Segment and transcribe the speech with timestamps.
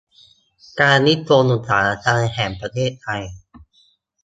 [0.79, 3.23] การนิคมอุตสาหกรรมแห่งประเทศไทย